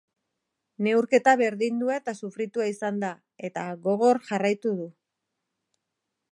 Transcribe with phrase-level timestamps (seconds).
[0.85, 3.13] Neurketa berdindua eta sufritua izan da,
[3.51, 4.89] eta gogor jarraitu du.